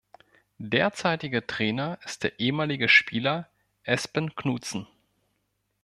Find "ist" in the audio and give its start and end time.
2.03-2.23